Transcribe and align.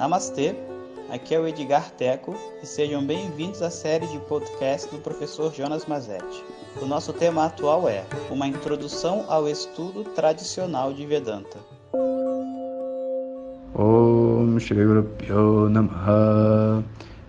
Namastê, 0.00 0.54
aqui 1.12 1.34
é 1.34 1.38
o 1.38 1.46
Edgar 1.46 1.90
Teco 1.90 2.34
e 2.62 2.66
sejam 2.66 3.04
bem-vindos 3.04 3.60
à 3.60 3.68
série 3.68 4.06
de 4.06 4.18
podcast 4.20 4.90
do 4.90 4.96
professor 4.96 5.52
Jonas 5.52 5.84
Mazetti. 5.84 6.42
O 6.80 6.86
nosso 6.86 7.12
tema 7.12 7.44
atual 7.44 7.86
é 7.86 8.02
Uma 8.30 8.46
Introdução 8.46 9.26
ao 9.28 9.46
Estudo 9.46 10.02
Tradicional 10.04 10.94
de 10.94 11.04
Vedanta. 11.04 11.58
Om 13.74 14.58
Shri 14.58 14.86
Guru 14.86 15.68
Namaha 15.68 16.82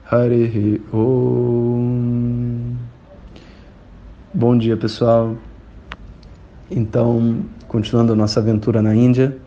Harihi 0.10 0.82
Om 0.94 2.78
Bom 4.34 4.58
dia 4.58 4.78
pessoal. 4.78 5.36
Então, 6.72 7.44
continuando 7.68 8.14
a 8.14 8.16
nossa 8.16 8.40
aventura 8.40 8.82
na 8.82 8.96
Índia, 8.96 9.38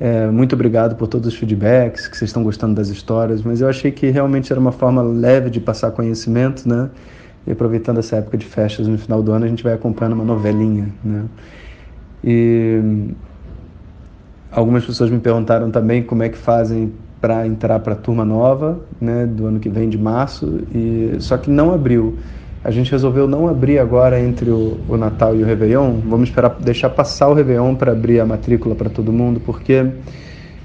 é, 0.00 0.26
muito 0.28 0.54
obrigado 0.54 0.94
por 0.94 1.08
todos 1.08 1.26
os 1.26 1.34
feedbacks, 1.34 2.06
que 2.06 2.16
vocês 2.16 2.28
estão 2.28 2.44
gostando 2.44 2.74
das 2.74 2.88
histórias, 2.88 3.42
mas 3.42 3.60
eu 3.60 3.68
achei 3.68 3.90
que 3.90 4.10
realmente 4.10 4.52
era 4.52 4.60
uma 4.60 4.70
forma 4.70 5.02
leve 5.02 5.50
de 5.50 5.60
passar 5.60 5.90
conhecimento, 5.90 6.68
né? 6.68 6.88
E 7.46 7.50
aproveitando 7.50 7.98
essa 7.98 8.16
época 8.16 8.36
de 8.38 8.46
festas 8.46 8.86
no 8.86 8.96
final 8.96 9.22
do 9.22 9.32
ano, 9.32 9.44
a 9.44 9.48
gente 9.48 9.64
vai 9.64 9.72
acompanhando 9.72 10.12
uma 10.12 10.24
novelinha, 10.24 10.88
né? 11.02 11.24
E 12.22 13.10
algumas 14.52 14.84
pessoas 14.84 15.10
me 15.10 15.18
perguntaram 15.18 15.70
também 15.70 16.02
como 16.02 16.22
é 16.22 16.28
que 16.28 16.38
fazem 16.38 16.92
para 17.20 17.46
entrar 17.46 17.80
para 17.80 17.94
a 17.94 17.96
turma 17.96 18.24
nova, 18.24 18.80
né, 19.00 19.26
do 19.26 19.46
ano 19.46 19.58
que 19.58 19.68
vem 19.68 19.88
de 19.88 19.98
março, 19.98 20.60
e 20.72 21.16
só 21.20 21.36
que 21.36 21.50
não 21.50 21.72
abriu. 21.72 22.18
A 22.68 22.70
gente 22.70 22.92
resolveu 22.92 23.26
não 23.26 23.48
abrir 23.48 23.78
agora 23.78 24.20
entre 24.20 24.50
o, 24.50 24.78
o 24.86 24.94
Natal 24.98 25.34
e 25.34 25.42
o 25.42 25.46
Réveillon. 25.46 26.00
Vamos 26.04 26.28
esperar 26.28 26.54
deixar 26.60 26.90
passar 26.90 27.28
o 27.28 27.32
Réveillon 27.32 27.74
para 27.74 27.92
abrir 27.92 28.20
a 28.20 28.26
matrícula 28.26 28.74
para 28.74 28.90
todo 28.90 29.10
mundo, 29.10 29.40
porque 29.40 29.86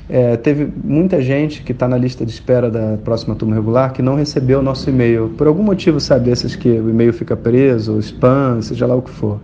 é, 0.09 0.35
teve 0.35 0.67
muita 0.83 1.21
gente 1.21 1.63
que 1.63 1.71
está 1.71 1.87
na 1.87 1.97
lista 1.97 2.25
de 2.25 2.31
espera 2.33 2.69
da 2.69 2.97
próxima 2.97 3.35
turma 3.35 3.55
regular 3.55 3.93
que 3.93 4.01
não 4.01 4.15
recebeu 4.17 4.59
o 4.59 4.61
nosso 4.61 4.89
e-mail. 4.89 5.29
Por 5.37 5.47
algum 5.47 5.63
motivo, 5.63 5.97
sabe, 5.97 6.29
esses 6.29 6.57
que 6.57 6.67
o 6.67 6.89
e-mail 6.89 7.13
fica 7.13 7.37
preso, 7.37 7.97
spam, 7.99 8.61
seja 8.61 8.85
lá 8.85 8.95
o 8.95 9.01
que 9.01 9.09
for. 9.09 9.39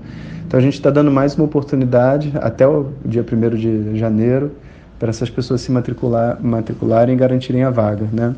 Então 0.46 0.60
a 0.60 0.62
gente 0.62 0.74
está 0.74 0.90
dando 0.90 1.10
mais 1.10 1.38
uma 1.38 1.46
oportunidade 1.46 2.34
até 2.42 2.68
o 2.68 2.88
dia 3.06 3.24
1 3.24 3.56
de 3.56 3.98
janeiro 3.98 4.52
para 5.00 5.12
essas 5.12 5.30
pessoas 5.30 5.62
se 5.62 5.72
matricular, 5.72 6.38
matricularem 6.44 7.16
e 7.16 7.18
garantirem 7.18 7.64
a 7.64 7.70
vaga, 7.70 8.06
né? 8.12 8.36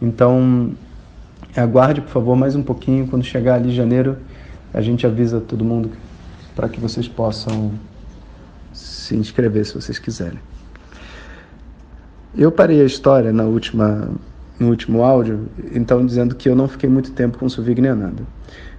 Então 0.00 0.70
Aguarde, 1.56 2.00
por 2.00 2.10
favor, 2.10 2.34
mais 2.34 2.56
um 2.56 2.62
pouquinho. 2.62 3.06
Quando 3.06 3.24
chegar 3.24 3.54
ali 3.54 3.72
janeiro, 3.72 4.16
a 4.72 4.80
gente 4.80 5.06
avisa 5.06 5.40
todo 5.40 5.64
mundo 5.64 5.90
para 6.56 6.68
que 6.68 6.80
vocês 6.80 7.06
possam 7.06 7.72
se 8.72 9.14
inscrever 9.14 9.64
se 9.64 9.74
vocês 9.74 9.96
quiserem. 9.96 10.40
Eu 12.36 12.50
parei 12.50 12.80
a 12.80 12.84
história 12.84 13.32
na 13.32 13.44
última, 13.44 14.10
no 14.58 14.70
último 14.70 15.04
áudio, 15.04 15.48
então 15.72 16.04
dizendo 16.04 16.34
que 16.34 16.48
eu 16.48 16.56
não 16.56 16.66
fiquei 16.66 16.90
muito 16.90 17.12
tempo 17.12 17.38
com 17.38 17.46
o 17.46 17.50
Suvigneananda. 17.50 18.24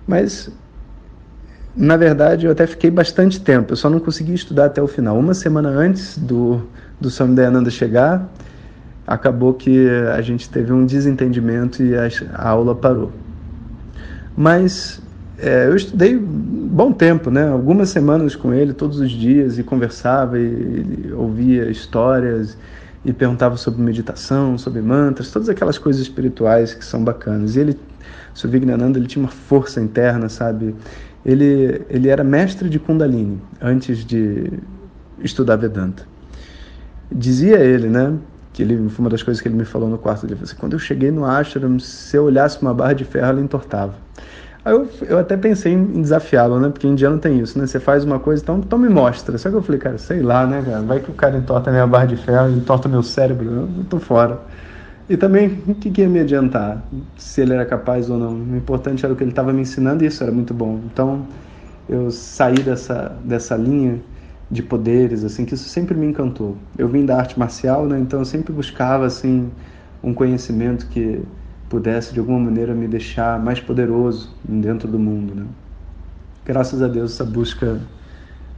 Mas, 0.05 0.49
na 1.73 1.95
verdade, 1.95 2.45
eu 2.45 2.51
até 2.51 2.67
fiquei 2.67 2.91
bastante 2.91 3.39
tempo, 3.39 3.71
eu 3.71 3.77
só 3.77 3.89
não 3.89 4.01
consegui 4.01 4.33
estudar 4.33 4.65
até 4.65 4.81
o 4.81 4.87
final. 4.87 5.17
Uma 5.17 5.33
semana 5.33 5.69
antes 5.69 6.17
do, 6.17 6.61
do 6.99 7.09
Swami 7.09 7.37
chegar, 7.71 8.29
acabou 9.06 9.53
que 9.53 9.88
a 10.14 10.22
gente 10.22 10.50
teve 10.50 10.73
um 10.73 10.86
desentendimento 10.86 11.84
e 11.84 11.95
a, 11.95 12.09
aula 12.50 12.73
parou. 12.73 13.11
Mas 14.36 15.02
é, 15.38 15.67
eu 15.67 15.75
estudei 15.75 16.17
bom 16.17 16.92
tempo, 16.92 17.30
né? 17.30 17.50
Algumas 17.50 17.89
semanas 17.89 18.36
com 18.36 18.53
ele, 18.53 18.73
todos 18.73 19.00
os 19.00 19.11
dias, 19.11 19.58
e 19.59 19.64
conversava, 19.64 20.39
e, 20.39 21.08
e 21.08 21.14
ouvia 21.14 21.70
histórias, 21.70 22.58
e 23.03 23.14
perguntava 23.14 23.56
sobre 23.56 23.81
meditação, 23.81 24.58
sobre 24.58 24.81
mantras, 24.81 25.31
todas 25.31 25.48
aquelas 25.48 25.78
coisas 25.78 26.02
espirituais 26.02 26.73
que 26.73 26.83
são 26.83 27.03
bacanas. 27.03 27.56
E 27.56 27.59
ele, 27.59 27.80
o 28.44 28.48
Vignananda, 28.48 28.98
ele 28.98 29.08
tinha 29.08 29.23
uma 29.23 29.31
força 29.31 29.80
interna, 29.80 30.28
sabe? 30.28 30.76
Ele, 31.26 31.82
ele 31.89 32.10
era 32.10 32.23
mestre 32.23 32.70
de 32.70 32.80
Kundalini 32.80 33.42
antes 33.61 34.05
de 34.05 34.52
estudar 35.20 35.55
Vedanta. 35.55 36.08
Dizia 37.11 37.60
ele, 37.60 37.88
né? 37.88 38.14
Que 38.55 38.64
ele, 38.64 38.89
foi 38.89 39.04
uma 39.04 39.10
das 39.10 39.21
coisas 39.21 39.42
que 39.42 39.49
ele 39.49 39.58
me 39.58 39.66
falou 39.66 39.89
no 39.89 39.98
quarto 39.98 40.26
dele, 40.26 40.39
assim, 40.42 40.55
quando 40.55 40.73
eu 40.73 40.80
cheguei 40.80 41.11
no 41.11 41.26
ashram, 41.26 41.77
se 41.77 42.16
eu 42.16 42.23
olhasse 42.23 42.61
uma 42.61 42.73
barra 42.73 42.93
de 42.93 43.04
ferro, 43.04 43.27
ela 43.27 43.42
entortava. 43.42 43.93
Aí 44.64 44.73
eu, 44.73 44.89
eu 45.10 45.20
até 45.20 45.36
pensei 45.36 45.73
em 45.73 46.02
desafiá-lo, 46.02 46.58
né? 46.58 46.70
Porque 46.70 46.88
indiano 46.88 47.20
tem 47.20 47.38
isso, 47.38 47.60
né? 47.60 47.67
Você 47.67 47.82
faz 47.82 48.05
uma 48.05 48.17
coisa, 48.17 48.42
então, 48.42 48.60
então 48.60 48.80
me 48.80 48.88
mostra. 48.88 49.38
Só 49.38 49.49
que 49.49 49.55
eu 49.58 49.61
falei, 49.61 49.80
cara, 49.80 49.98
sei 49.98 50.21
lá, 50.21 50.48
né, 50.48 50.64
cara? 50.65 50.82
Vai 50.83 51.02
que 51.02 51.11
o 51.11 51.14
cara 51.14 51.38
entorta 51.38 51.70
a 51.70 51.73
minha 51.73 51.86
barra 51.86 52.05
de 52.05 52.15
ferro, 52.15 52.49
entorta 52.49 52.88
meu 52.88 53.04
cérebro, 53.04 53.70
eu 53.77 53.83
tô 53.89 53.99
fora. 53.99 54.39
E 55.10 55.17
também, 55.17 55.61
o 55.67 55.76
que, 55.76 55.92
que 55.92 56.02
ia 56.02 56.08
me 56.08 56.21
adiantar? 56.21 56.82
Se 57.17 57.42
ele 57.42 57.54
era 57.54 57.65
capaz 57.65 58.10
ou 58.10 58.17
não. 58.17 58.33
O 58.33 58.55
importante 58.55 59.05
era 59.05 59.14
o 59.14 59.17
que 59.17 59.23
ele 59.23 59.32
estava 59.32 59.52
me 59.52 59.64
ensinando 59.64 60.02
e 60.04 60.08
isso 60.08 60.23
era 60.23 60.32
muito 60.32 60.54
bom. 60.54 60.80
Então, 60.86 61.27
eu 61.89 62.10
saí 62.10 62.64
dessa, 62.64 63.17
dessa 63.26 63.58
linha 63.58 63.99
de 64.50 64.61
poderes, 64.61 65.23
assim, 65.23 65.45
que 65.45 65.54
isso 65.54 65.67
sempre 65.67 65.95
me 65.95 66.06
encantou. 66.06 66.56
Eu 66.78 66.88
vim 66.88 67.06
da 67.06 67.17
arte 67.17 67.38
marcial, 67.38 67.86
né? 67.88 68.00
Então 68.00 68.20
eu 68.20 68.26
sempre 68.26 68.54
buscava 68.54 69.06
assim 69.06 69.52
um 70.04 70.14
conhecimento 70.14 70.88
que 70.88 71.22
pudesse 71.67 72.14
de 72.14 72.20
alguma 72.20 72.39
maneira 72.39 72.73
me 72.73 72.88
deixar 72.88 73.39
mais 73.39 73.60
poderoso 73.60 74.30
dentro 74.44 74.88
do 74.88 75.00
mundo, 75.00 75.33
né? 75.33 75.45
Graças 76.45 76.82
a 76.82 76.88
Deus 76.88 77.14
essa 77.14 77.26
busca 77.26 77.82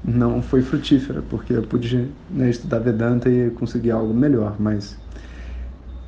não 0.04 0.42
foi 0.42 0.62
frutífera, 0.62 1.24
porque 1.30 1.54
eu 1.54 1.64
pude 1.64 2.10
né, 2.30 2.50
estudar 2.50 2.80
Vedanta 2.80 3.30
e 3.30 3.50
conseguir 3.52 3.92
algo 3.92 4.14
melhor, 4.14 4.56
mas 4.60 4.98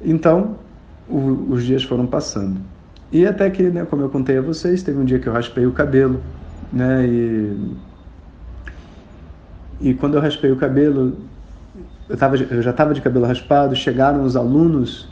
então 0.01 0.57
o, 1.07 1.51
os 1.51 1.63
dias 1.63 1.83
foram 1.83 2.05
passando. 2.05 2.59
E 3.11 3.25
até 3.25 3.49
que, 3.49 3.63
né, 3.63 3.85
como 3.85 4.03
eu 4.03 4.09
contei 4.09 4.37
a 4.37 4.41
vocês, 4.41 4.83
teve 4.83 4.99
um 4.99 5.05
dia 5.05 5.19
que 5.19 5.27
eu 5.27 5.33
raspei 5.33 5.65
o 5.65 5.71
cabelo, 5.71 6.21
né, 6.71 7.07
e 7.07 7.57
e 9.81 9.93
quando 9.93 10.15
eu 10.15 10.21
raspei 10.21 10.51
o 10.51 10.55
cabelo, 10.55 11.17
eu, 12.09 12.17
tava, 12.17 12.35
eu 12.35 12.61
já 12.61 12.71
estava 12.71 12.93
de 12.93 13.01
cabelo 13.01 13.25
raspado, 13.25 13.75
chegaram 13.75 14.23
os 14.23 14.35
alunos 14.35 15.07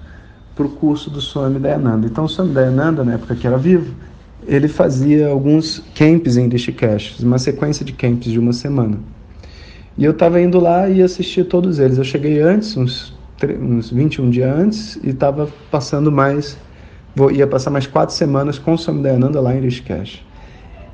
para 0.56 0.66
o 0.66 0.70
curso 0.70 1.10
do 1.10 1.22
Swami 1.22 1.60
Dayananda. 1.60 2.08
Então, 2.08 2.26
o 2.26 2.30
Swami 2.30 2.54
Dayananda, 2.54 3.04
na 3.04 3.14
época 3.14 3.36
que 3.36 3.46
era 3.46 3.58
vivo, 3.58 3.94
ele 4.46 4.68
fazia 4.68 5.28
alguns 5.28 5.84
camps 5.96 6.36
em 6.36 6.50
Rishikesh, 6.50 7.20
uma 7.20 7.38
sequência 7.38 7.86
de 7.86 7.94
camps 7.94 8.32
de 8.32 8.40
uma 8.40 8.54
semana. 8.54 8.98
E 9.98 10.04
eu 10.04 10.12
estava 10.12 10.42
indo 10.42 10.60
lá 10.60 10.90
e 10.90 11.02
assistia 11.02 11.46
todos 11.46 11.80
eles. 11.80 11.98
Eu 11.98 12.04
cheguei 12.04 12.42
antes, 12.42 12.76
uns, 12.76 13.14
uns 13.60 13.90
21 13.90 14.30
dias 14.30 14.58
antes, 14.58 15.00
e 15.04 15.10
estava 15.10 15.50
passando 15.72 16.12
mais, 16.12 16.58
vou, 17.16 17.32
ia 17.32 17.48
passar 17.48 17.72
mais 17.72 17.88
quatro 17.88 18.14
semanas 18.14 18.60
com 18.60 18.74
o 18.74 18.78
Swami 18.78 19.02
Dayananda 19.02 19.40
lá 19.40 19.56
em 19.56 19.62
Rishikesh. 19.62 20.27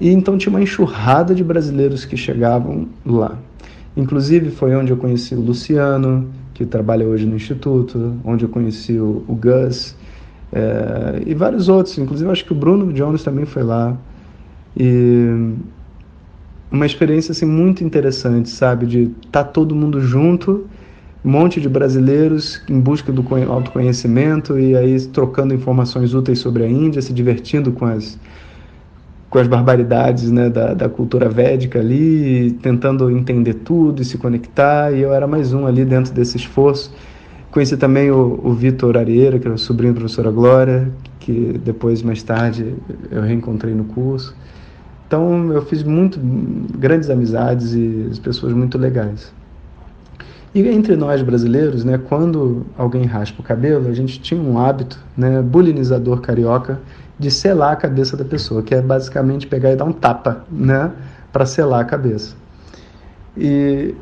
E 0.04 0.10
então 0.10 0.38
tinha 0.38 0.50
uma 0.50 0.62
enxurrada 0.62 1.34
de 1.34 1.42
brasileiros 1.46 2.04
que 2.04 2.18
chegavam 2.18 2.90
lá. 3.06 3.38
Inclusive 3.96 4.52
foi 4.52 4.76
onde 4.76 4.92
eu 4.92 4.98
conheci 4.98 5.34
o 5.34 5.40
Luciano, 5.40 6.28
que 6.54 6.66
trabalha 6.66 7.08
hoje 7.08 7.26
no 7.26 7.38
Instituto, 7.38 8.14
onde 8.26 8.44
eu 8.44 8.50
conheci 8.50 9.00
o, 9.00 9.24
o 9.26 9.34
Gus 9.34 9.96
é, 10.52 11.24
e 11.26 11.34
vários 11.34 11.70
outros. 11.70 11.98
Inclusive 11.98 12.30
acho 12.30 12.44
que 12.44 12.52
o 12.52 12.56
Bruno 12.56 12.92
Jones 12.92 13.24
também 13.24 13.46
foi 13.46 13.64
lá. 13.64 13.96
E 14.76 15.54
uma 16.70 16.86
experiência 16.86 17.32
assim 17.32 17.46
muito 17.46 17.82
interessante, 17.82 18.50
sabe, 18.50 18.86
de 18.86 19.04
estar 19.04 19.16
tá 19.32 19.44
todo 19.46 19.74
mundo 19.74 20.02
junto, 20.02 20.66
um 21.24 21.32
monte 21.32 21.62
de 21.62 21.70
brasileiros 21.70 22.62
em 22.68 22.78
busca 22.78 23.10
do 23.10 23.26
autoconhecimento 23.50 24.60
e 24.60 24.76
aí 24.76 25.00
trocando 25.00 25.54
informações 25.54 26.14
úteis 26.14 26.40
sobre 26.40 26.64
a 26.64 26.68
Índia, 26.68 27.02
se 27.02 27.14
divertindo 27.14 27.72
com 27.72 27.86
as 27.86 28.20
com 29.34 29.40
as 29.40 29.48
barbaridades 29.48 30.30
né, 30.30 30.48
da, 30.48 30.76
da 30.76 30.88
cultura 30.88 31.28
védica 31.28 31.80
ali, 31.80 32.52
tentando 32.62 33.10
entender 33.10 33.56
tudo 33.56 34.00
e 34.00 34.06
se 34.06 34.16
conectar, 34.16 34.94
e 34.94 35.02
eu 35.02 35.12
era 35.12 35.26
mais 35.26 35.54
um 35.54 35.66
ali 35.66 35.84
dentro 35.84 36.14
desse 36.14 36.38
esforço. 36.38 36.94
Conheci 37.50 37.76
também 37.76 38.12
o, 38.12 38.40
o 38.44 38.54
Vitor 38.54 38.96
Arieira, 38.96 39.40
que 39.40 39.48
era 39.48 39.56
o 39.56 39.58
sobrinho 39.58 39.92
da 39.92 40.02
professora 40.02 40.30
Glória, 40.30 40.92
que 41.20 41.60
depois, 41.66 42.04
mais 42.04 42.22
tarde, 42.22 42.76
eu 43.10 43.24
reencontrei 43.24 43.74
no 43.74 43.86
curso. 43.86 44.36
Então, 45.08 45.52
eu 45.52 45.64
fiz 45.64 45.82
muito 45.82 46.20
grandes 46.78 47.10
amizades 47.10 47.74
e 47.74 48.12
pessoas 48.22 48.54
muito 48.54 48.78
legais. 48.78 49.34
E 50.54 50.62
entre 50.68 50.96
nós 50.96 51.24
brasileiros, 51.24 51.84
né, 51.84 51.98
quando 51.98 52.68
alguém 52.78 53.06
raspa 53.06 53.42
o 53.42 53.44
cabelo, 53.44 53.90
a 53.90 53.94
gente 53.94 54.22
tinha 54.22 54.40
um 54.40 54.60
hábito, 54.60 55.00
né, 55.18 55.42
bulinizador 55.42 56.22
carioca, 56.22 56.80
de 57.18 57.30
selar 57.30 57.74
a 57.74 57.76
cabeça 57.76 58.18
da 58.18 58.26
pessoa, 58.26 58.62
que 58.64 58.74
é 58.74 58.82
basicamente 58.82 59.48
pegar 59.48 59.72
e 59.72 59.76
dar 59.76 59.86
um 59.86 59.94
tapa, 59.94 60.46
né, 60.52 60.92
para 61.32 61.46
selar 61.46 61.82
a 61.82 61.86
cabeça. 61.86 62.36
E 63.38 63.96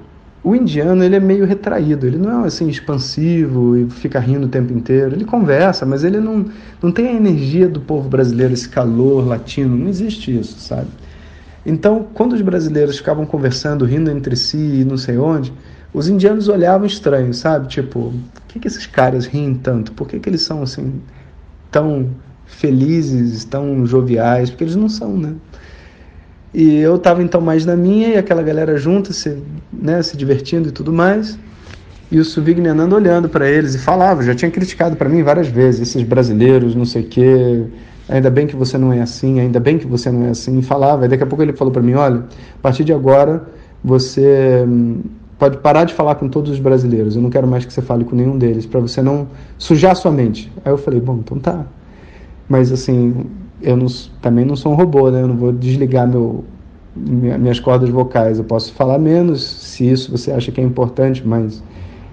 o 0.44 0.56
indiano 0.56 1.04
ele 1.04 1.16
é 1.16 1.20
meio 1.20 1.46
retraído, 1.46 2.08
ele 2.08 2.18
não 2.18 2.44
é 2.44 2.48
assim 2.48 2.68
expansivo 2.68 3.78
e 3.78 3.90
fica 3.90 4.20
rindo 4.20 4.48
o 4.48 4.50
tempo 4.50 4.74
inteiro. 4.74 5.16
Ele 5.16 5.26
conversa, 5.26 5.86
mas 5.86 6.04
ele 6.04 6.20
não, 6.20 6.46
não 6.82 6.92
tem 6.92 7.10
a 7.10 7.14
energia 7.14 7.68
do 7.68 7.80
povo 7.80 8.10
brasileiro, 8.10 8.54
esse 8.54 8.68
calor 8.68 9.28
latino, 9.28 9.78
não 9.78 9.88
existe 9.88 10.38
isso, 10.38 10.60
sabe? 10.60 10.88
Então, 11.64 12.08
quando 12.14 12.34
os 12.34 12.42
brasileiros 12.42 12.98
ficavam 12.98 13.26
conversando, 13.26 13.86
rindo 13.86 14.10
entre 14.10 14.36
si 14.36 14.58
e 14.58 14.86
não 14.86 14.98
sei 14.98 15.18
onde, 15.18 15.54
os 15.94 16.08
indianos 16.08 16.48
olhavam 16.48 16.88
estranho, 16.88 17.34
sabe? 17.34 17.68
Tipo, 17.68 18.12
por 18.34 18.42
que, 18.48 18.60
que 18.60 18.68
esses 18.68 18.88
caras 18.88 19.28
riem 19.28 19.54
tanto? 19.54 19.92
Por 19.92 20.08
que, 20.08 20.20
que 20.20 20.28
eles 20.28 20.42
são 20.42 20.64
assim 20.64 21.02
tão 21.70 22.10
felizes, 22.52 23.44
tão 23.46 23.86
joviais? 23.86 24.50
Porque 24.50 24.64
eles 24.64 24.76
não 24.76 24.90
são, 24.90 25.18
né? 25.18 25.34
E 26.54 26.78
eu 26.80 26.96
estava 26.98 27.24
então 27.24 27.40
mais 27.40 27.66
na 27.66 27.76
minha 27.76 28.10
e 28.10 28.18
aquela 28.18 28.44
galera 28.44 28.78
junta, 28.78 29.14
se, 29.14 29.38
né, 29.72 30.04
se 30.04 30.18
divertindo 30.18 30.68
e 30.70 30.72
tudo 30.72 30.92
mais. 30.92 31.40
E 32.12 32.20
o 32.20 32.26
Suvigny 32.26 32.68
andando 32.68 32.94
olhando 32.94 33.30
para 33.30 33.50
eles 33.50 33.74
e 33.74 33.80
falava, 33.80 34.22
já 34.22 34.36
tinha 34.36 34.52
criticado 34.52 34.98
para 34.98 35.08
mim 35.08 35.24
várias 35.24 35.48
vezes, 35.48 35.82
esses 35.82 36.04
brasileiros, 36.04 36.76
não 36.76 36.84
sei 36.84 37.04
o 37.04 37.08
quê, 37.08 37.64
ainda 38.10 38.30
bem 38.30 38.46
que 38.46 38.56
você 38.56 38.78
não 38.78 38.92
é 38.92 39.02
assim, 39.02 39.40
ainda 39.40 39.62
bem 39.62 39.78
que 39.78 39.88
você 39.88 40.12
não 40.12 40.26
é 40.26 40.32
assim, 40.32 40.60
e 40.60 40.62
falava. 40.62 41.06
E 41.06 41.08
daqui 41.08 41.24
a 41.24 41.26
pouco 41.26 41.42
ele 41.42 41.54
falou 41.54 41.72
para 41.72 41.82
mim, 41.82 41.94
olha, 41.94 42.18
a 42.18 42.62
partir 42.62 42.84
de 42.84 42.92
agora 42.92 43.48
você 43.82 44.66
hum, 44.68 45.00
pode 45.40 45.58
parar 45.60 45.86
de 45.86 45.94
falar 45.94 46.16
com 46.16 46.28
todos 46.28 46.52
os 46.52 46.60
brasileiros, 46.60 47.16
eu 47.16 47.22
não 47.22 47.30
quero 47.30 47.48
mais 47.48 47.64
que 47.64 47.72
você 47.72 47.82
fale 47.82 48.04
com 48.04 48.14
nenhum 48.14 48.38
deles, 48.38 48.66
para 48.66 48.82
você 48.82 49.02
não 49.02 49.30
sujar 49.58 49.96
sua 49.96 50.12
mente. 50.12 50.52
Aí 50.66 50.72
eu 50.72 50.78
falei, 50.78 51.00
bom, 51.00 51.20
então 51.24 51.40
tá. 51.40 51.66
Mas 52.52 52.70
assim, 52.70 53.28
eu 53.62 53.78
não, 53.78 53.88
também 54.22 54.44
não 54.44 54.58
sou 54.58 54.74
um 54.74 54.76
robô, 54.76 55.10
né? 55.10 55.22
Eu 55.22 55.28
não 55.30 55.38
vou 55.38 55.54
desligar 55.54 56.06
meu, 56.06 56.44
minhas 56.94 57.62
cordas 57.62 57.90
vocais. 57.90 58.40
Eu 58.40 58.44
posso 58.44 58.74
falar 58.74 59.00
menos, 59.00 59.42
se 59.42 59.90
isso 59.90 60.12
você 60.12 60.34
acha 60.34 60.52
que 60.52 60.60
é 60.60 60.64
importante, 60.64 61.26
mas 61.26 61.64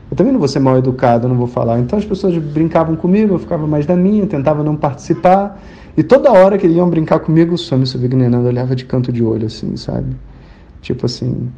eu 0.09 0.17
também 0.17 0.33
não 0.33 0.39
vou 0.39 0.47
ser 0.47 0.61
mal 0.61 0.79
educado, 0.79 1.27
não 1.27 1.35
vou 1.35 1.49
falar. 1.49 1.81
Então 1.81 1.99
as 1.99 2.05
pessoas 2.05 2.39
brincavam 2.39 2.95
comigo, 2.95 3.35
eu 3.35 3.39
ficava 3.41 3.67
mais 3.67 3.85
na 3.85 3.97
minha, 3.97 4.29
tentava 4.29 4.63
não 4.63 4.77
participar. 4.77 5.61
E 5.97 6.05
toda 6.05 6.31
hora 6.31 6.57
que 6.57 6.67
eles 6.67 6.77
iam 6.77 6.89
brincar 6.89 7.19
comigo, 7.19 7.57
o 7.57 7.59
Swami 7.59 7.85
Suvignananda 7.85 8.47
olhava 8.49 8.77
de 8.77 8.85
canto 8.85 9.11
de 9.11 9.25
olho, 9.25 9.47
assim, 9.47 9.77
sabe? 9.77 10.15
Tipo 10.81 11.07
assim, 11.07 11.49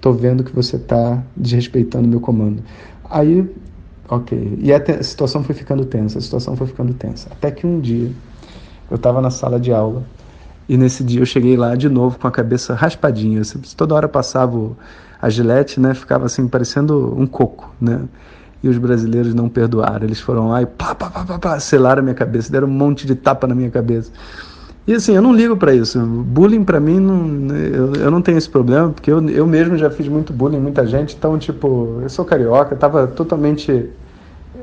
tô 0.00 0.12
vendo 0.12 0.42
que 0.42 0.54
você 0.54 0.78
tá 0.78 1.22
desrespeitando 1.36 2.08
meu 2.08 2.20
comando. 2.20 2.62
Aí, 3.10 3.46
ok. 4.08 4.58
E 4.60 4.72
a 4.72 5.02
situação 5.02 5.42
foi 5.42 5.54
ficando 5.54 5.84
tensa, 5.84 6.18
a 6.18 6.20
situação 6.20 6.56
foi 6.56 6.66
ficando 6.66 6.92
tensa. 6.94 7.28
Até 7.30 7.50
que 7.50 7.66
um 7.66 7.80
dia 7.80 8.10
eu 8.90 8.96
estava 8.96 9.20
na 9.20 9.30
sala 9.30 9.58
de 9.58 9.72
aula 9.72 10.04
e 10.68 10.76
nesse 10.76 11.04
dia 11.04 11.20
eu 11.20 11.26
cheguei 11.26 11.56
lá 11.56 11.74
de 11.74 11.88
novo 11.88 12.18
com 12.18 12.26
a 12.26 12.30
cabeça 12.30 12.74
raspadinha. 12.74 13.42
Toda 13.76 13.94
hora 13.94 14.08
passava 14.08 14.72
a 15.20 15.28
gilete, 15.28 15.80
né? 15.80 15.94
Ficava 15.94 16.26
assim, 16.26 16.46
parecendo 16.48 17.14
um 17.18 17.26
coco, 17.26 17.74
né? 17.80 18.00
E 18.62 18.68
os 18.68 18.78
brasileiros 18.78 19.34
não 19.34 19.48
perdoaram. 19.48 20.06
Eles 20.06 20.20
foram 20.20 20.48
lá 20.48 20.62
e 20.62 20.66
pá, 20.66 20.94
pá, 20.94 21.10
pá, 21.10 21.24
pá, 21.24 21.38
pá 21.38 21.60
selaram 21.60 22.00
a 22.00 22.02
minha 22.02 22.14
cabeça, 22.14 22.50
deram 22.50 22.66
um 22.66 22.70
monte 22.70 23.06
de 23.06 23.14
tapa 23.14 23.46
na 23.46 23.54
minha 23.54 23.70
cabeça. 23.70 24.10
E 24.86 24.92
assim, 24.92 25.14
eu 25.14 25.22
não 25.22 25.32
ligo 25.32 25.56
para 25.56 25.74
isso. 25.74 25.98
Bullying 25.98 26.62
para 26.62 26.78
mim, 26.78 27.00
não, 27.00 27.56
eu, 27.56 27.94
eu 27.94 28.10
não 28.10 28.20
tenho 28.20 28.36
esse 28.36 28.48
problema, 28.48 28.90
porque 28.90 29.10
eu, 29.10 29.26
eu 29.30 29.46
mesmo 29.46 29.78
já 29.78 29.90
fiz 29.90 30.06
muito 30.08 30.32
bullying, 30.32 30.60
muita 30.60 30.86
gente. 30.86 31.16
Então, 31.16 31.38
tipo, 31.38 32.00
eu 32.02 32.08
sou 32.10 32.24
carioca, 32.24 32.74
estava 32.74 33.06
totalmente, 33.06 33.88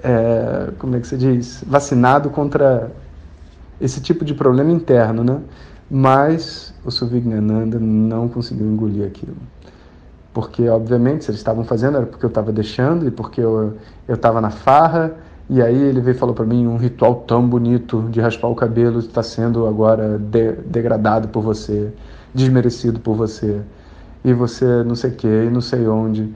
é, 0.03 0.69
como 0.77 0.95
é 0.95 0.99
que 0.99 1.07
se 1.07 1.17
diz, 1.17 1.63
vacinado 1.65 2.29
contra 2.29 2.91
esse 3.79 3.99
tipo 3.99 4.23
de 4.23 4.35
problema 4.35 4.71
interno, 4.71 5.23
né? 5.23 5.39
Mas 5.89 6.71
o 6.85 6.91
Suvignananda 6.91 7.79
não 7.79 8.27
conseguiu 8.29 8.67
engolir 8.67 9.05
aquilo. 9.07 9.35
Porque, 10.33 10.69
obviamente, 10.69 11.25
se 11.25 11.31
eles 11.31 11.39
estavam 11.39 11.63
fazendo 11.63 11.97
era 11.97 12.05
porque 12.05 12.23
eu 12.23 12.29
estava 12.29 12.51
deixando 12.51 13.07
e 13.07 13.11
porque 13.11 13.41
eu 13.41 13.75
estava 14.07 14.39
na 14.39 14.51
farra. 14.51 15.13
E 15.51 15.61
aí 15.61 15.75
ele 15.75 15.99
veio 15.99 16.15
e 16.15 16.17
falou 16.17 16.33
para 16.33 16.45
mim: 16.45 16.65
um 16.65 16.77
ritual 16.77 17.13
tão 17.27 17.45
bonito 17.45 18.07
de 18.09 18.21
raspar 18.21 18.47
o 18.47 18.55
cabelo 18.55 18.99
está 18.99 19.21
sendo 19.21 19.67
agora 19.67 20.17
de, 20.17 20.53
degradado 20.65 21.27
por 21.27 21.43
você, 21.43 21.91
desmerecido 22.33 23.01
por 23.01 23.15
você. 23.15 23.59
E 24.23 24.31
você 24.31 24.65
não 24.85 24.95
sei 24.95 25.11
que, 25.11 25.27
e 25.27 25.49
não 25.49 25.59
sei 25.59 25.85
onde. 25.89 26.33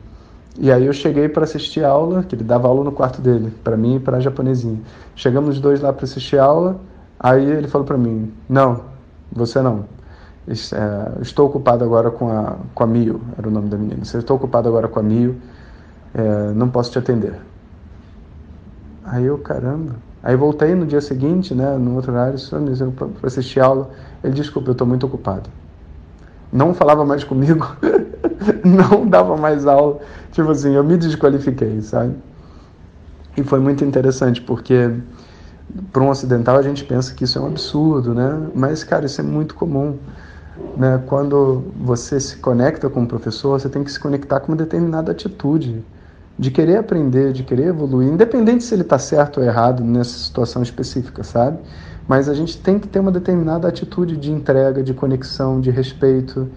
E 0.60 0.70
aí 0.70 0.86
eu 0.86 0.92
cheguei 0.92 1.30
para 1.30 1.46
assistir 1.46 1.86
a 1.86 1.90
aula, 1.90 2.24
que 2.24 2.36
ele 2.36 2.44
dava 2.44 2.68
aula 2.68 2.84
no 2.84 2.92
quarto 2.92 3.22
dele, 3.22 3.54
para 3.64 3.78
mim 3.78 3.96
e 3.96 4.00
para 4.02 4.18
a 4.18 4.20
japonesinha. 4.20 4.82
Chegamos 5.16 5.56
os 5.56 5.62
dois 5.62 5.80
lá 5.80 5.94
para 5.94 6.04
assistir 6.04 6.38
a 6.38 6.44
aula. 6.44 6.78
Aí 7.18 7.50
ele 7.50 7.70
falou 7.70 7.88
para 7.88 7.98
mim: 7.98 8.34
Não, 8.50 8.82
você 9.32 9.62
não. 9.62 9.86
É, 10.46 11.22
estou 11.22 11.48
ocupado 11.48 11.86
agora 11.86 12.12
com 12.12 12.30
a, 12.30 12.58
com 12.74 12.84
a 12.84 12.88
Mio, 12.88 13.22
era 13.38 13.48
o 13.48 13.52
nome 13.52 13.70
da 13.70 13.78
menina. 13.78 14.02
Estou 14.04 14.36
ocupado 14.36 14.68
agora 14.68 14.90
com 14.90 15.00
a 15.00 15.04
Mio, 15.04 15.38
é, 16.14 16.52
não 16.54 16.70
posso 16.70 16.92
te 16.92 17.00
atender. 17.00 17.40
Aí 19.06 19.26
eu, 19.26 19.38
caramba. 19.38 19.96
Aí 20.24 20.36
voltei 20.36 20.74
no 20.74 20.88
dia 20.88 21.00
seguinte, 21.00 21.54
né, 21.54 21.78
no 21.78 21.96
outro 21.96 22.12
horário, 22.12 22.40
para 22.98 23.28
assistir 23.28 23.60
aula. 23.60 23.92
Ele, 24.24 24.34
desculpa, 24.34 24.70
eu 24.70 24.72
estou 24.72 24.88
muito 24.88 25.06
ocupado. 25.06 25.48
Não 26.52 26.74
falava 26.74 27.06
mais 27.06 27.24
comigo, 27.24 27.76
não 28.66 29.08
dava 29.08 29.38
mais 29.38 29.68
aula. 29.68 30.00
Tipo 30.32 30.50
assim, 30.50 30.74
eu 30.74 30.84
me 30.84 30.98
desqualifiquei, 30.98 31.80
sabe? 31.82 32.16
E 33.38 33.44
foi 33.44 33.60
muito 33.60 33.86
interessante, 33.86 34.42
porque 34.42 34.92
para 35.92 36.02
um 36.02 36.10
ocidental 36.10 36.58
a 36.58 36.62
gente 36.62 36.84
pensa 36.84 37.14
que 37.14 37.26
isso 37.26 37.38
é 37.38 37.42
um 37.42 37.48
absurdo, 37.48 38.16
né? 38.16 38.50
Mas, 38.56 38.84
cara, 38.84 39.06
isso 39.06 39.22
é 39.22 39.24
muito 39.24 39.54
comum. 39.54 39.98
Né? 40.76 41.04
Quando 41.06 41.66
você 41.80 42.20
se 42.20 42.38
conecta 42.38 42.90
com 42.90 43.04
o 43.04 43.08
professor, 43.08 43.60
você 43.60 43.70
tem 43.70 43.84
que 43.84 43.92
se 43.92 44.00
conectar 44.00 44.40
com 44.40 44.54
uma 44.54 44.58
determinada 44.58 45.12
atitude 45.12 45.84
de 46.38 46.52
querer 46.52 46.78
aprender, 46.78 47.32
de 47.32 47.44
querer 47.44 47.68
evoluir, 47.68 48.10
independente 48.10 48.64
se 48.64 48.76
ele 48.76 48.82
está 48.82 49.00
certo 49.00 49.40
ou 49.40 49.46
errado 49.46 49.84
nessa 49.84 50.18
situação 50.18 50.62
específica, 50.62 51.24
sabe? 51.24 51.60
Mas 52.08 52.28
a 52.28 52.34
gente 52.34 52.58
tem 52.58 52.78
que 52.78 52.88
ter 52.88 53.00
uma 53.00 53.12
determinada 53.12 53.68
atitude 53.68 54.18
de 54.18 54.32
entrega, 54.32 54.84
de 54.84 54.94
conexão, 54.94 55.60
de 55.60 55.72
respeito. 55.72 56.48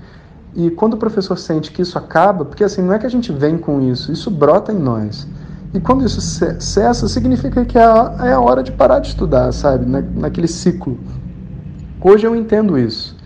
E 0.55 0.71
quando 0.71 0.95
o 0.95 0.97
professor 0.97 1.39
sente 1.39 1.71
que 1.71 1.81
isso 1.81 1.97
acaba, 1.97 2.45
porque 2.45 2.65
assim, 2.65 2.83
não 2.83 2.93
é 2.93 2.99
que 2.99 3.07
a 3.07 3.11
gente 3.11 3.33
vem 3.33 3.57
com 3.57 3.81
isso, 3.81 4.13
isso 4.13 4.31
brota 4.31 4.73
em 4.73 4.79
nós. 4.79 5.27
E 5.73 5.81
quando 5.81 6.05
isso 6.05 6.21
cessa, 6.21 7.09
significa 7.09 7.65
que 7.65 7.79
é 7.79 7.83
a 7.83 8.41
hora 8.41 8.63
de 8.63 8.73
parar 8.73 8.99
de 8.99 9.09
estudar, 9.09 9.53
sabe? 9.53 9.87
Na, 9.87 10.01
naquele 10.01 10.49
ciclo. 10.49 10.99
Hoje 12.01 12.27
eu 12.27 12.35
entendo 12.35 12.79
isso, 12.79 13.17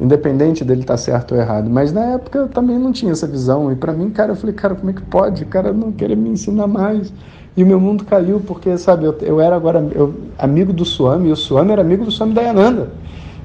independente 0.00 0.64
dele 0.64 0.82
estar 0.82 0.96
certo 0.96 1.34
ou 1.34 1.40
errado. 1.40 1.68
Mas 1.68 1.92
na 1.92 2.04
época 2.14 2.38
eu 2.38 2.48
também 2.48 2.78
não 2.78 2.92
tinha 2.92 3.12
essa 3.12 3.26
visão. 3.26 3.72
E 3.72 3.76
para 3.76 3.92
mim, 3.92 4.10
cara, 4.10 4.32
eu 4.32 4.36
falei, 4.36 4.54
cara, 4.54 4.74
como 4.74 4.90
é 4.90 4.92
que 4.92 5.02
pode? 5.02 5.42
O 5.42 5.46
cara 5.46 5.72
não 5.72 5.90
querer 5.90 6.16
me 6.16 6.30
ensinar 6.30 6.66
mais. 6.66 7.12
E 7.56 7.64
o 7.64 7.66
meu 7.66 7.80
mundo 7.80 8.04
caiu 8.04 8.40
porque, 8.40 8.78
sabe, 8.78 9.04
eu, 9.04 9.16
eu 9.20 9.40
era 9.40 9.56
agora 9.56 9.84
eu, 9.92 10.14
amigo 10.38 10.72
do 10.72 10.84
Swami, 10.84 11.28
e 11.28 11.32
o 11.32 11.36
Swami 11.36 11.72
era 11.72 11.80
amigo 11.80 12.04
do 12.04 12.10
Swami 12.12 12.32
Dayananda. 12.32 12.92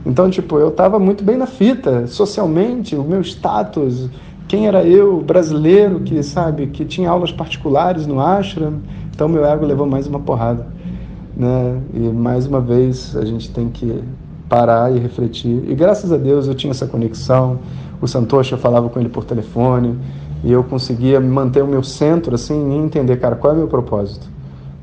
Então, 0.06 0.30
tipo, 0.30 0.60
eu 0.60 0.68
estava 0.68 1.00
muito 1.00 1.24
bem 1.24 1.38
na 1.38 1.48
fita, 1.48 2.06
socialmente, 2.06 2.96
o 2.96 3.04
meu 3.04 3.22
status, 3.22 4.10
quem 4.48 4.68
era 4.68 4.84
eu, 4.84 5.22
brasileiro, 5.22 6.02
que 6.02 6.22
sabe, 6.22 6.68
que 6.68 6.86
tinha 6.86 7.10
aulas 7.10 7.32
particulares 7.32 8.06
no 8.06 8.20
ashram, 8.20 8.82
então 9.10 9.28
meu 9.28 9.46
ego 9.46 9.66
levou 9.66 9.88
mais 9.88 10.06
uma 10.06 10.20
porrada, 10.20 10.68
né? 11.36 11.80
E 11.94 12.00
mais 12.00 12.46
uma 12.46 12.60
vez 12.60 13.16
a 13.16 13.26
gente 13.26 13.50
tem 13.50 13.70
que 13.70 14.04
parar 14.54 14.96
e 14.96 15.00
refletir. 15.00 15.64
E 15.68 15.74
graças 15.74 16.12
a 16.12 16.18
Deus 16.18 16.48
eu 16.48 16.54
tinha 16.54 16.70
essa 16.70 16.86
conexão. 16.86 17.58
O 18.00 18.08
Santosha 18.08 18.56
falava 18.56 18.88
com 18.88 19.00
ele 19.00 19.10
por 19.10 19.24
telefone 19.24 19.98
e 20.44 20.52
eu 20.52 20.64
conseguia 20.64 21.20
manter 21.20 21.64
o 21.64 21.68
meu 21.68 21.82
centro 21.82 22.36
assim 22.36 22.72
e 22.72 22.78
entender, 22.78 23.18
cara, 23.18 23.36
qual 23.36 23.52
é 23.52 23.56
o 23.56 23.58
meu 23.58 23.68
propósito? 23.68 24.28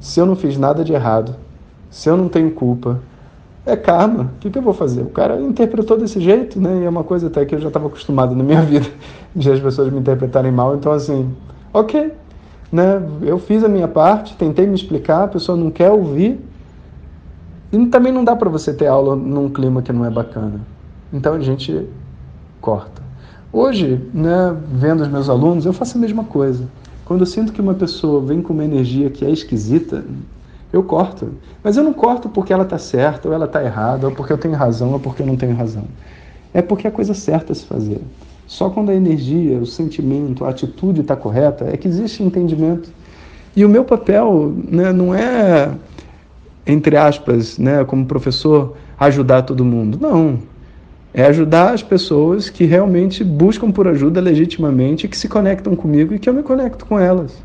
Se 0.00 0.18
eu 0.18 0.26
não 0.26 0.34
fiz 0.34 0.58
nada 0.58 0.82
de 0.82 0.92
errado, 0.92 1.36
se 1.88 2.08
eu 2.08 2.16
não 2.16 2.28
tenho 2.28 2.50
culpa, 2.50 2.98
é 3.64 3.76
karma. 3.76 4.24
O 4.24 4.40
que, 4.40 4.50
que, 4.50 4.58
eu 4.58 4.62
vou 4.62 4.74
fazer? 4.74 5.02
O 5.02 5.10
cara 5.10 5.40
interpretou 5.40 5.96
desse 5.96 6.20
jeito, 6.20 6.60
né? 6.60 6.80
E 6.82 6.84
é 6.84 6.88
uma 6.88 7.04
coisa 7.04 7.28
até 7.28 7.44
que 7.44 7.54
eu 7.54 7.60
já 7.60 7.68
estava 7.68 7.86
acostumado 7.86 8.34
na 8.34 8.42
minha 8.42 8.62
vida 8.66 8.88
de 9.36 9.52
as 9.52 9.60
pessoas 9.60 9.92
me 9.92 10.00
interpretarem 10.00 10.50
mal. 10.50 10.74
Então, 10.74 10.90
assim, 10.90 11.30
ok. 11.72 12.12
Né? 12.72 13.00
Eu 13.22 13.38
fiz 13.38 13.62
a 13.62 13.68
minha 13.68 13.86
parte, 13.86 14.34
tentei 14.36 14.66
me 14.66 14.74
explicar, 14.74 15.24
a 15.24 15.28
pessoa 15.28 15.56
não 15.56 15.70
quer 15.70 15.92
ouvir. 15.92 16.40
E 17.72 17.86
também 17.86 18.12
não 18.12 18.24
dá 18.24 18.34
para 18.34 18.48
você 18.48 18.72
ter 18.72 18.86
aula 18.86 19.14
num 19.14 19.48
clima 19.48 19.82
que 19.82 19.92
não 19.92 20.04
é 20.04 20.10
bacana. 20.10 20.60
Então 21.12 21.34
a 21.34 21.40
gente 21.40 21.86
corta. 22.60 23.02
Hoje, 23.52 24.00
né, 24.14 24.56
vendo 24.72 25.00
os 25.02 25.08
meus 25.08 25.28
alunos, 25.28 25.66
eu 25.66 25.72
faço 25.72 25.98
a 25.98 26.00
mesma 26.00 26.24
coisa. 26.24 26.68
Quando 27.04 27.20
eu 27.20 27.26
sinto 27.26 27.52
que 27.52 27.60
uma 27.60 27.74
pessoa 27.74 28.20
vem 28.20 28.40
com 28.40 28.52
uma 28.52 28.64
energia 28.64 29.10
que 29.10 29.24
é 29.24 29.30
esquisita, 29.30 30.04
eu 30.72 30.82
corto. 30.82 31.32
Mas 31.62 31.76
eu 31.76 31.82
não 31.82 31.92
corto 31.92 32.28
porque 32.28 32.52
ela 32.52 32.62
está 32.62 32.78
certa 32.78 33.28
ou 33.28 33.34
ela 33.34 33.46
está 33.46 33.62
errada, 33.62 34.06
ou 34.06 34.14
porque 34.14 34.32
eu 34.32 34.38
tenho 34.38 34.54
razão 34.54 34.92
ou 34.92 35.00
porque 35.00 35.22
eu 35.22 35.26
não 35.26 35.36
tenho 35.36 35.56
razão. 35.56 35.84
É 36.54 36.62
porque 36.62 36.86
é 36.86 36.90
a 36.90 36.92
coisa 36.92 37.14
certa 37.14 37.52
a 37.52 37.54
se 37.54 37.64
fazer. 37.64 38.00
Só 38.46 38.68
quando 38.68 38.90
a 38.90 38.94
energia, 38.94 39.58
o 39.58 39.66
sentimento, 39.66 40.44
a 40.44 40.50
atitude 40.50 41.00
está 41.00 41.14
correta 41.14 41.68
é 41.72 41.76
que 41.76 41.86
existe 41.86 42.22
entendimento. 42.22 42.90
E 43.54 43.64
o 43.64 43.68
meu 43.68 43.84
papel 43.84 44.52
né, 44.68 44.92
não 44.92 45.14
é, 45.14 45.72
entre 46.66 46.96
aspas, 46.96 47.58
né, 47.58 47.84
como 47.84 48.04
professor, 48.04 48.76
ajudar 48.98 49.42
todo 49.42 49.64
mundo. 49.64 49.98
Não. 50.00 50.38
É 51.12 51.24
ajudar 51.24 51.74
as 51.74 51.82
pessoas 51.82 52.48
que 52.48 52.64
realmente 52.64 53.24
buscam 53.24 53.70
por 53.70 53.88
ajuda 53.88 54.20
legitimamente, 54.20 55.08
que 55.08 55.16
se 55.16 55.28
conectam 55.28 55.74
comigo 55.74 56.14
e 56.14 56.18
que 56.18 56.28
eu 56.28 56.34
me 56.34 56.42
conecto 56.42 56.86
com 56.86 56.98
elas. 56.98 57.36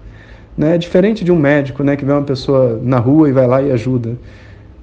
Né? 0.55 0.77
Diferente 0.77 1.23
de 1.23 1.31
um 1.31 1.35
médico 1.35 1.83
né, 1.83 1.95
que 1.95 2.05
vê 2.05 2.11
uma 2.11 2.21
pessoa 2.21 2.79
na 2.83 2.99
rua 2.99 3.27
e 3.27 3.31
vai 3.31 3.47
lá 3.47 3.61
e 3.61 3.71
ajuda. 3.71 4.17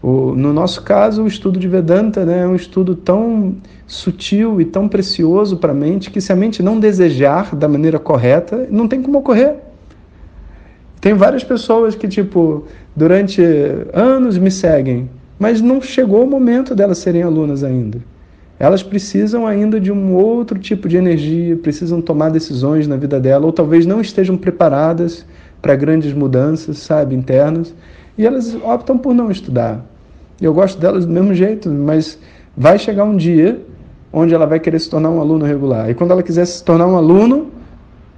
O, 0.03 0.35
no 0.35 0.53
nosso 0.53 0.83
caso, 0.83 1.23
o 1.23 1.29
estudo 1.29 1.61
de 1.61 1.69
Vedanta 1.69 2.25
né, 2.25 2.43
é 2.43 2.47
um 2.47 2.57
estudo 2.57 2.97
tão 2.97 3.55
sutil 3.87 4.61
e 4.61 4.65
tão 4.65 4.89
precioso 4.89 5.59
para 5.59 5.71
a 5.71 5.75
mente 5.75 6.11
que 6.11 6.21
se 6.21 6.33
a 6.33 6.37
mente 6.37 6.61
não 6.61 6.81
desejar 6.81 7.55
da 7.55 7.69
maneira 7.69 8.01
correta, 8.01 8.67
não 8.69 8.89
tem 8.89 9.01
como 9.01 9.19
ocorrer. 9.19 9.55
Tem 11.03 11.15
várias 11.15 11.43
pessoas 11.43 11.97
que, 11.97 12.07
tipo, 12.07 12.63
durante 12.95 13.43
anos 13.93 14.39
me 14.39 14.53
seguem, 14.53 15.11
mas 15.37 15.61
não 15.61 15.83
chegou 15.83 16.23
o 16.23 16.31
momento 16.31 16.77
delas 16.77 16.99
serem 16.99 17.25
alunas 17.25 17.65
ainda. 17.65 17.99
Elas 18.57 18.85
precisam 18.85 19.45
ainda 19.45 19.81
de 19.81 19.91
um 19.91 20.15
outro 20.15 20.61
tipo 20.61 20.89
de 20.89 20.97
energia, 20.97 21.57
precisam 21.57 22.01
tomar 22.01 22.31
decisões 22.31 22.87
na 22.87 22.95
vida 22.95 23.19
dela, 23.19 23.45
ou 23.45 23.53
talvez 23.53 23.85
não 23.85 24.01
estejam 24.01 24.37
preparadas 24.37 25.27
para 25.61 25.75
grandes 25.75 26.13
mudanças, 26.13 26.79
sabe, 26.79 27.17
internas, 27.17 27.75
e 28.17 28.25
elas 28.25 28.55
optam 28.63 28.97
por 28.97 29.13
não 29.13 29.29
estudar. 29.29 29.85
Eu 30.41 30.55
gosto 30.55 30.81
delas 30.81 31.05
do 31.05 31.13
mesmo 31.13 31.35
jeito, 31.35 31.69
mas 31.69 32.17
vai 32.57 32.79
chegar 32.79 33.03
um 33.03 33.17
dia 33.17 33.61
onde 34.13 34.33
ela 34.33 34.47
vai 34.47 34.61
querer 34.61 34.79
se 34.79 34.89
tornar 34.89 35.11
um 35.11 35.21
aluno 35.21 35.45
regular. 35.45 35.91
E 35.91 35.95
quando 35.95 36.13
ela 36.13 36.23
quiser 36.23 36.45
se 36.47 36.63
tornar 36.63 36.87
um 36.87 36.97
aluno, 36.97 37.51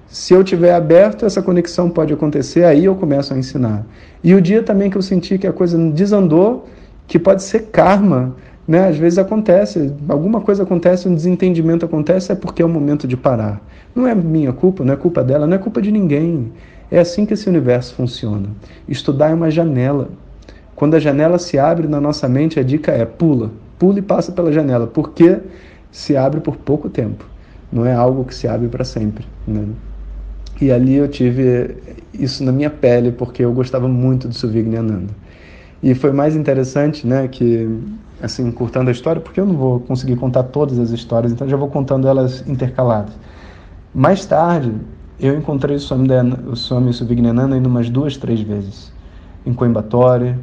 se 0.06 0.32
eu 0.32 0.44
tiver 0.44 0.75
aberto, 0.75 1.26
essa 1.26 1.42
conexão 1.42 1.90
pode 1.90 2.12
acontecer, 2.12 2.64
aí 2.64 2.84
eu 2.84 2.94
começo 2.94 3.34
a 3.34 3.38
ensinar. 3.38 3.84
E 4.23 4.34
o 4.34 4.40
dia 4.40 4.62
também 4.62 4.90
que 4.90 4.96
eu 4.96 5.02
senti 5.02 5.38
que 5.38 5.46
a 5.46 5.52
coisa 5.52 5.76
desandou, 5.90 6.66
que 7.06 7.18
pode 7.18 7.42
ser 7.42 7.66
karma, 7.73 8.34
né? 8.66 8.88
Às 8.88 8.96
vezes 8.96 9.18
acontece, 9.18 9.92
alguma 10.08 10.40
coisa 10.40 10.62
acontece, 10.62 11.08
um 11.08 11.14
desentendimento 11.14 11.84
acontece, 11.84 12.32
é 12.32 12.34
porque 12.34 12.62
é 12.62 12.64
o 12.64 12.68
momento 12.68 13.06
de 13.06 13.16
parar. 13.16 13.61
Não 13.94 14.06
é 14.06 14.14
minha 14.14 14.52
culpa, 14.52 14.84
não 14.84 14.94
é 14.94 14.96
culpa 14.96 15.23
dela, 15.23 15.46
não 15.46 15.54
é 15.54 15.58
culpa 15.58 15.82
de 15.82 15.92
ninguém. 15.92 16.52
É 16.90 16.99
assim 16.99 17.26
que 17.26 17.34
esse 17.34 17.49
universo 17.49 17.94
funciona. 17.94 18.49
Estudar 18.88 19.30
é 19.30 19.34
uma 19.34 19.50
janela. 19.50 20.08
Quando 20.75 20.94
a 20.94 20.99
janela 20.99 21.38
se 21.38 21.58
abre 21.58 21.87
na 21.87 22.00
nossa 22.00 22.28
mente, 22.28 22.58
a 22.58 22.62
dica 22.62 22.92
é 22.92 23.04
pula, 23.04 23.50
pula 23.78 23.99
e 23.99 24.02
passa 24.02 24.32
pela 24.32 24.52
janela, 24.52 24.87
porque 24.87 25.38
se 25.90 26.16
abre 26.16 26.40
por 26.40 26.56
pouco 26.56 26.88
tempo. 26.88 27.25
Não 27.73 27.87
é 27.87 27.94
algo 27.94 28.25
que 28.25 28.34
se 28.34 28.49
abre 28.49 28.68
para 28.68 28.84
sempre. 28.84 29.26
Né? 29.46 29.64
E 30.61 30.70
ali 30.70 30.94
eu 30.94 31.08
tive 31.08 31.76
isso 32.12 32.44
na 32.44 32.52
minha 32.52 32.70
pele, 32.70 33.12
porque 33.12 33.44
eu 33.44 33.52
gostava 33.52 33.88
muito 33.88 34.28
do 34.28 34.34
Suvigny 34.34 34.76
Ananda. 34.76 35.12
E 35.82 35.94
foi 35.94 36.12
mais 36.12 36.37
interessante, 36.37 37.06
né, 37.06 37.28
que 37.28 37.68
assim, 38.23 38.50
curtando 38.50 38.88
a 38.88 38.92
história, 38.92 39.20
porque 39.20 39.40
eu 39.40 39.46
não 39.46 39.54
vou 39.54 39.80
conseguir 39.80 40.16
contar 40.16 40.44
todas 40.44 40.78
as 40.78 40.90
histórias, 40.90 41.32
então 41.32 41.49
já 41.49 41.56
vou 41.56 41.68
contando 41.68 42.08
elas 42.08 42.42
intercaladas. 42.49 43.12
Mais 43.94 44.25
tarde, 44.25 44.73
eu 45.20 45.37
encontrei 45.37 45.76
o 45.76 45.80
Swami, 45.80 46.08
o 46.46 46.56
Swami 46.56 46.90
indo 47.56 47.68
umas 47.68 47.90
duas, 47.90 48.16
três 48.16 48.40
vezes. 48.40 48.92
Em 49.44 49.52
Coimbatore, 49.52 50.37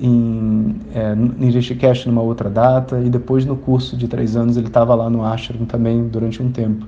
em, 0.00 0.76
é, 0.94 1.12
em 1.12 1.50
Rishikesh 1.50 2.06
numa 2.06 2.22
outra 2.22 2.48
data, 2.48 3.00
e 3.00 3.08
depois 3.08 3.44
no 3.44 3.56
curso 3.56 3.96
de 3.96 4.08
três 4.08 4.36
anos 4.36 4.56
ele 4.56 4.68
estava 4.68 4.94
lá 4.94 5.10
no 5.10 5.24
ashram 5.24 5.64
também 5.66 6.08
durante 6.08 6.42
um 6.42 6.50
tempo. 6.50 6.86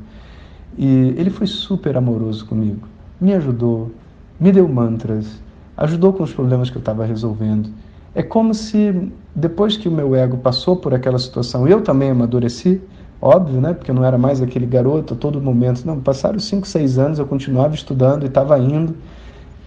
E 0.76 1.14
ele 1.16 1.30
foi 1.30 1.46
super 1.46 1.96
amoroso 1.96 2.46
comigo, 2.46 2.86
me 3.20 3.34
ajudou, 3.34 3.90
me 4.38 4.52
deu 4.52 4.68
mantras, 4.68 5.42
ajudou 5.76 6.12
com 6.12 6.22
os 6.22 6.32
problemas 6.32 6.70
que 6.70 6.76
eu 6.76 6.80
estava 6.80 7.04
resolvendo. 7.04 7.70
É 8.14 8.22
como 8.22 8.54
se 8.54 9.10
depois 9.34 9.76
que 9.76 9.88
o 9.88 9.92
meu 9.92 10.14
ego 10.14 10.38
passou 10.38 10.76
por 10.76 10.92
aquela 10.92 11.18
situação, 11.18 11.66
eu 11.68 11.80
também 11.80 12.10
amadureci, 12.10 12.80
óbvio, 13.20 13.60
né? 13.60 13.72
Porque 13.72 13.90
eu 13.90 13.94
não 13.94 14.04
era 14.04 14.18
mais 14.18 14.40
aquele 14.40 14.66
garoto 14.66 15.14
a 15.14 15.16
todo 15.16 15.40
momento. 15.40 15.84
Não, 15.84 16.00
passaram 16.00 16.38
cinco, 16.38 16.66
seis 16.66 16.98
anos, 16.98 17.18
eu 17.18 17.26
continuava 17.26 17.74
estudando 17.74 18.24
e 18.24 18.26
estava 18.26 18.58
indo. 18.58 18.96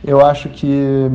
Eu 0.03 0.25
acho 0.25 0.49
que 0.49 1.09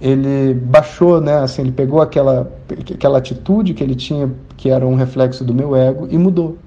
ele 0.00 0.54
baixou, 0.54 1.20
né? 1.20 1.38
Assim, 1.38 1.62
ele 1.62 1.72
pegou 1.72 2.00
aquela 2.00 2.50
aquela 2.94 3.18
atitude 3.18 3.74
que 3.74 3.82
ele 3.82 3.94
tinha, 3.94 4.30
que 4.56 4.70
era 4.70 4.86
um 4.86 4.94
reflexo 4.94 5.44
do 5.44 5.54
meu 5.54 5.74
ego, 5.74 6.06
e 6.10 6.18
mudou. 6.18 6.58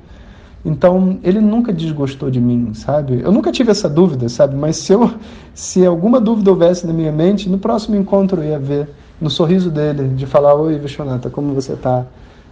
Então, 0.67 1.17
ele 1.23 1.39
nunca 1.39 1.71
desgostou 1.71 2.29
de 2.29 2.41
mim, 2.41 2.73
sabe? 2.73 3.21
Eu 3.23 3.31
nunca 3.31 3.53
tive 3.53 3.71
essa 3.71 3.87
dúvida, 3.87 4.27
sabe? 4.27 4.53
Mas 4.53 4.75
se 4.75 4.91
eu 4.91 5.13
se 5.53 5.85
alguma 5.85 6.19
dúvida 6.19 6.51
houvesse 6.51 6.85
na 6.85 6.91
minha 6.91 7.11
mente, 7.11 7.47
no 7.47 7.57
próximo 7.57 7.95
encontro 7.95 8.43
eu 8.43 8.49
ia 8.49 8.59
ver 8.59 8.89
no 9.21 9.29
sorriso 9.29 9.71
dele, 9.71 10.09
de 10.09 10.25
falar: 10.25 10.55
Oi, 10.55 10.77
Vishwanatha, 10.77 11.29
como 11.29 11.53
você 11.53 11.71
está? 11.71 12.05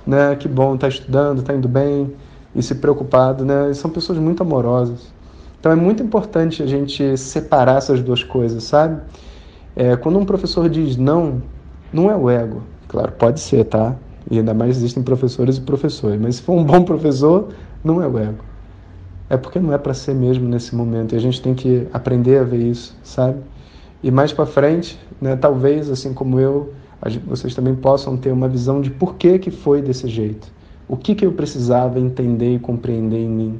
Né? 0.07 0.33
Que 0.37 0.47
bom, 0.47 0.75
está 0.75 0.87
estudando, 0.87 1.39
está 1.39 1.53
indo 1.53 1.67
bem 1.67 2.13
e 2.55 2.63
se 2.63 2.75
preocupado, 2.75 3.43
né? 3.43 3.71
E 3.71 3.75
são 3.75 3.91
pessoas 3.91 4.17
muito 4.17 4.41
amorosas. 4.41 5.13
Então 5.59 5.73
é 5.73 5.75
muito 5.75 6.01
importante 6.01 6.63
a 6.63 6.65
gente 6.65 7.17
separar 7.17 7.79
essas 7.79 8.01
duas 8.01 8.23
coisas, 8.23 8.63
sabe? 8.63 9.01
É, 9.75 9.97
quando 9.97 10.17
um 10.17 10.23
professor 10.23 10.69
diz 10.69 10.95
não, 10.95 11.41
não 11.91 12.09
é 12.09 12.15
o 12.15 12.29
ego. 12.29 12.63
Claro, 12.87 13.11
pode 13.11 13.41
ser, 13.41 13.65
tá? 13.65 13.93
E 14.31 14.37
ainda 14.37 14.53
mais 14.53 14.77
existem 14.77 15.03
professores 15.03 15.57
e 15.57 15.61
professores. 15.61 16.19
Mas 16.21 16.37
se 16.37 16.43
for 16.43 16.53
um 16.53 16.63
bom 16.63 16.81
professor, 16.83 17.49
não 17.85 18.01
é 18.01 18.07
o 18.07 18.17
ego. 18.17 18.43
É 19.29 19.37
porque 19.37 19.59
não 19.59 19.71
é 19.71 19.77
para 19.77 19.93
ser 19.93 20.13
mesmo 20.13 20.47
nesse 20.47 20.75
momento. 20.75 21.13
E 21.13 21.15
a 21.15 21.21
gente 21.21 21.41
tem 21.41 21.53
que 21.53 21.87
aprender 21.93 22.39
a 22.39 22.43
ver 22.43 22.61
isso, 22.61 22.95
sabe? 23.03 23.39
E 24.03 24.11
mais 24.11 24.33
para 24.33 24.45
frente, 24.45 24.99
né, 25.21 25.35
talvez, 25.35 25.89
assim 25.89 26.13
como 26.13 26.39
eu, 26.39 26.73
vocês 27.27 27.53
também 27.53 27.75
possam 27.75 28.17
ter 28.17 28.31
uma 28.31 28.47
visão 28.47 28.81
de 28.81 28.89
por 28.89 29.15
que, 29.15 29.39
que 29.39 29.51
foi 29.51 29.81
desse 29.81 30.07
jeito. 30.07 30.47
O 30.87 30.97
que, 30.97 31.15
que 31.15 31.25
eu 31.25 31.31
precisava 31.31 31.99
entender 31.99 32.55
e 32.55 32.59
compreender 32.59 33.19
em 33.19 33.29
mim. 33.29 33.59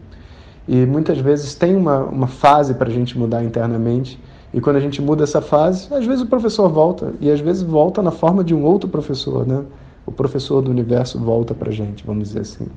E 0.68 0.86
muitas 0.86 1.20
vezes 1.20 1.54
tem 1.56 1.76
uma, 1.76 2.00
uma 2.00 2.28
fase 2.28 2.74
para 2.74 2.90
a 2.90 2.92
gente 2.92 3.18
mudar 3.18 3.44
internamente. 3.44 4.20
E 4.54 4.62
quando 4.62 4.78
a 4.78 4.80
gente 4.80 5.02
muda 5.02 5.24
essa 5.24 5.42
fase, 5.42 5.92
às 5.94 6.06
vezes 6.06 6.22
o 6.22 6.28
professor 6.28 6.70
volta. 6.70 7.14
E 7.20 7.30
às 7.30 7.40
vezes 7.40 7.62
volta 7.62 8.02
na 8.02 8.12
forma 8.12 8.44
de 8.44 8.54
um 8.54 8.64
outro 8.64 8.90
professor, 8.90 9.46
né? 9.46 9.64
O 10.06 10.12
professor 10.12 10.62
do 10.62 10.70
universo 10.70 11.20
volta 11.20 11.54
para 11.54 11.70
a 11.70 11.74
gente, 11.74 12.06
vamos 12.06 12.30
dizer 12.30 12.42
assim. 12.42 12.68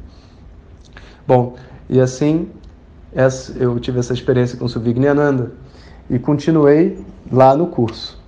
Bom, 1.28 1.56
e 1.90 2.00
assim 2.00 2.48
eu 3.60 3.78
tive 3.78 3.98
essa 3.98 4.14
experiência 4.14 4.56
com 4.56 4.64
o 4.64 4.68
Suvigny 4.68 5.08
Ananda 5.08 5.52
e 6.08 6.18
continuei 6.18 6.96
lá 7.30 7.54
no 7.54 7.66
curso. 7.66 8.18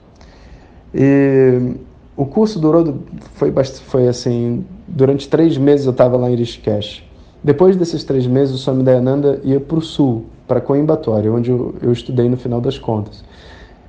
E 0.95 1.77
o 2.15 2.27
curso 2.27 2.59
durou, 2.59 2.99
foi, 3.37 3.51
foi 3.87 4.07
assim, 4.07 4.67
durante 4.87 5.31
três 5.31 5.57
meses 5.57 5.87
eu 5.87 5.93
estava 5.93 6.19
lá 6.19 6.31
em 6.31 6.35
Rishikesh. 6.35 7.03
Depois 7.43 7.75
desses 7.75 8.05
três 8.05 8.27
meses, 8.27 8.55
o 8.55 8.59
Swami 8.59 8.83
Dayananda 8.83 9.41
ia 9.45 9.59
para 9.59 9.79
o 9.79 9.81
sul, 9.81 10.27
para 10.47 10.61
Coimbatore, 10.61 11.31
onde 11.31 11.51
eu, 11.51 11.75
eu, 11.81 11.91
estudei 11.91 12.29
no 12.29 12.37
final 12.37 12.61
das 12.61 12.79
contas. 12.79 13.25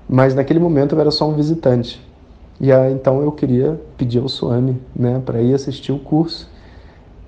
Mas 0.07 0.33
naquele 0.33 0.59
momento 0.59 0.95
eu 0.95 1.01
era 1.01 1.11
só 1.11 1.27
um 1.27 1.33
visitante. 1.33 2.01
E 2.61 2.71
aí, 2.71 2.93
então 2.93 3.21
eu 3.21 3.31
queria 3.33 3.77
pedir 3.97 4.19
ao 4.19 4.29
Swami 4.29 4.81
né, 4.95 5.21
para 5.25 5.41
ir 5.41 5.53
assistir 5.53 5.91
o 5.91 5.99
curso. 5.99 6.49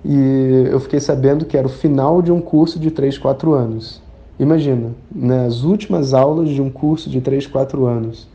E 0.05 0.67
eu 0.69 0.79
fiquei 0.79 0.99
sabendo 0.99 1.45
que 1.45 1.57
era 1.57 1.67
o 1.67 1.69
final 1.69 2.21
de 2.21 2.31
um 2.31 2.41
curso 2.41 2.79
de 2.79 2.91
três, 2.91 3.17
quatro 3.17 3.53
anos. 3.53 4.03
Imagina, 4.39 4.89
nas 5.13 5.63
últimas 5.63 6.13
aulas 6.13 6.49
de 6.49 6.59
um 6.61 6.69
curso 6.69 7.07
de 7.07 7.21
3, 7.21 7.45
4 7.45 7.85
anos, 7.85 8.27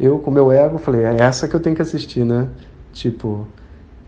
eu 0.00 0.18
com 0.18 0.30
meu 0.30 0.50
ego 0.50 0.78
falei, 0.78 1.04
é 1.04 1.16
essa 1.20 1.46
que 1.46 1.54
eu 1.54 1.60
tenho 1.60 1.76
que 1.76 1.82
assistir, 1.82 2.24
né? 2.24 2.48
Tipo, 2.92 3.46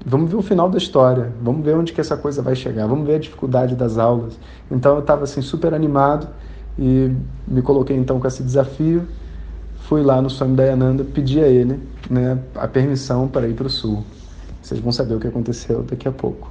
vamos 0.05 0.31
ver 0.31 0.37
o 0.37 0.43
final 0.43 0.71
da 0.71 0.79
história, 0.79 1.31
vamos 1.43 1.65
ver 1.65 1.77
onde 1.77 1.93
que 1.93 2.01
essa 2.01 2.17
coisa 2.17 2.41
vai 2.41 2.57
chegar, 2.57 2.87
vamos 2.87 3.07
ver 3.07 3.17
a 3.17 3.19
dificuldade 3.19 3.77
das 3.77 3.99
aulas. 3.99 4.39
Então 4.71 4.95
eu 4.95 5.01
estava 5.01 5.25
assim 5.25 5.43
super 5.43 5.75
animado 5.75 6.29
e 6.79 7.13
me 7.47 7.61
coloquei 7.61 7.97
então 7.97 8.19
com 8.19 8.27
esse 8.27 8.43
desafio. 8.43 9.07
Fui 9.81 10.03
lá 10.03 10.23
no 10.23 10.31
Swami 10.31 10.57
Dayananda, 10.57 11.05
pedi 11.05 11.41
a 11.41 11.47
ele 11.47 11.79
né, 12.11 12.39
a 12.55 12.67
permissão 12.67 13.29
para 13.29 13.47
ir 13.47 13.55
para 13.55 13.67
o 13.67 13.71
sul. 13.71 14.03
Vocês 14.63 14.81
vão 14.81 14.93
saber 14.93 15.15
o 15.15 15.21
que 15.21 15.29
aconteceu 15.29 15.83
daqui 15.83 16.09
a 16.09 16.13
pouco. 16.13 16.51